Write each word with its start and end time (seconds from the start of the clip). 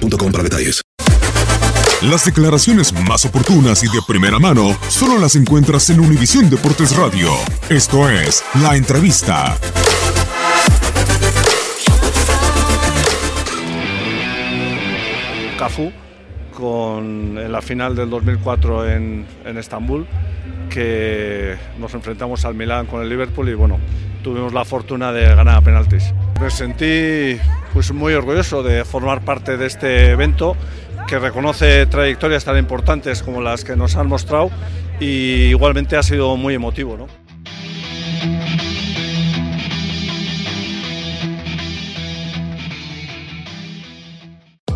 para 0.00 0.44
detalles. 0.44 0.82
Las 2.02 2.24
declaraciones 2.24 2.92
más 2.92 3.24
oportunas 3.24 3.82
y 3.82 3.88
de 3.88 4.00
primera 4.06 4.38
mano 4.38 4.76
solo 4.88 5.18
las 5.18 5.34
encuentras 5.34 5.90
en 5.90 5.98
Univisión 5.98 6.48
Deportes 6.48 6.96
Radio. 6.96 7.30
Esto 7.68 8.08
es 8.08 8.44
La 8.62 8.76
Entrevista. 8.76 9.56
Cafú 15.58 15.90
con, 16.56 17.38
en 17.38 17.50
la 17.50 17.60
final 17.60 17.96
del 17.96 18.10
2004 18.10 18.88
en, 18.90 19.26
en 19.44 19.58
Estambul, 19.58 20.06
que 20.70 21.56
nos 21.80 21.92
enfrentamos 21.94 22.44
al 22.44 22.54
Milán 22.54 22.86
con 22.86 23.02
el 23.02 23.08
Liverpool 23.08 23.48
y 23.48 23.54
bueno, 23.54 23.78
tuvimos 24.22 24.52
la 24.52 24.64
fortuna 24.64 25.12
de 25.12 25.34
ganar 25.34 25.56
a 25.56 25.60
penaltis. 25.60 26.14
Me 26.40 26.50
sentí 26.50 27.40
pues, 27.72 27.92
muy 27.92 28.14
orgulloso 28.14 28.62
de 28.62 28.84
formar 28.84 29.24
parte 29.24 29.56
de 29.56 29.66
este 29.66 30.10
evento 30.10 30.56
que 31.08 31.18
reconoce 31.18 31.86
trayectorias 31.86 32.44
tan 32.44 32.56
importantes 32.56 33.22
como 33.22 33.40
las 33.40 33.64
que 33.64 33.74
nos 33.74 33.96
han 33.96 34.08
mostrado 34.08 34.50
y 35.00 35.48
igualmente 35.48 35.96
ha 35.96 36.02
sido 36.02 36.36
muy 36.36 36.54
emotivo. 36.54 36.96
¿no? 36.96 37.27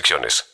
restricciones. 0.00 0.44